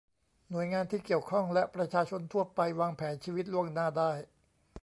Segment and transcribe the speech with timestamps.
[0.49, 4.11] หน่วยงานที่เกี่ยวข้องและประชาชนทั่วไปวางแผนชีวิตล่วงหน้าได้